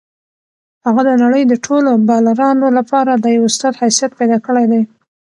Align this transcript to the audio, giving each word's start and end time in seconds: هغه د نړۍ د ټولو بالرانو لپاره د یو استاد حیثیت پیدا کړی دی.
هغه 0.85 1.01
د 1.09 1.11
نړۍ 1.23 1.43
د 1.47 1.53
ټولو 1.65 1.91
بالرانو 2.07 2.67
لپاره 2.77 3.11
د 3.15 3.25
یو 3.35 3.43
استاد 3.49 3.73
حیثیت 3.81 4.11
پیدا 4.19 4.37
کړی 4.47 4.65
دی. 4.71 4.81